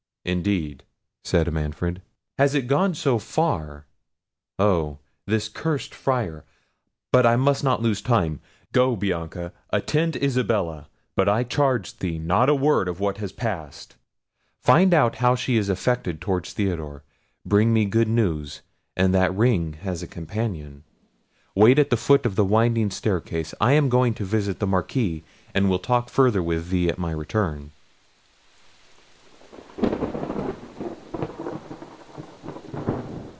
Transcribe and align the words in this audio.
"Indeed!" 0.23 0.83
said 1.23 1.51
Manfred, 1.51 2.03
"has 2.37 2.53
it 2.53 2.67
gone 2.67 2.93
so 2.93 3.17
far! 3.17 3.85
oh! 4.59 4.99
this 5.25 5.49
cursed 5.49 5.95
Friar!—but 5.95 7.25
I 7.25 7.35
must 7.35 7.63
not 7.63 7.81
lose 7.81 8.03
time—go, 8.03 8.95
Bianca, 8.97 9.51
attend 9.71 10.15
Isabella; 10.17 10.87
but 11.15 11.27
I 11.27 11.41
charge 11.43 11.97
thee, 11.97 12.19
not 12.19 12.49
a 12.49 12.53
word 12.53 12.87
of 12.87 12.99
what 12.99 13.17
has 13.17 13.31
passed. 13.31 13.95
Find 14.61 14.93
out 14.93 15.15
how 15.15 15.33
she 15.33 15.57
is 15.57 15.69
affected 15.69 16.21
towards 16.21 16.53
Theodore; 16.53 17.01
bring 17.43 17.73
me 17.73 17.85
good 17.85 18.07
news, 18.07 18.61
and 18.95 19.15
that 19.15 19.33
ring 19.35 19.73
has 19.81 20.03
a 20.03 20.07
companion. 20.07 20.83
Wait 21.55 21.79
at 21.79 21.89
the 21.89 21.97
foot 21.97 22.27
of 22.27 22.35
the 22.35 22.45
winding 22.45 22.91
staircase: 22.91 23.55
I 23.59 23.71
am 23.73 23.89
going 23.89 24.13
to 24.13 24.23
visit 24.23 24.59
the 24.59 24.67
Marquis, 24.67 25.23
and 25.55 25.67
will 25.67 25.79
talk 25.79 26.09
further 26.09 26.43
with 26.43 26.69
thee 26.69 26.89
at 26.89 26.99
my 26.99 27.09
return." 27.11 27.71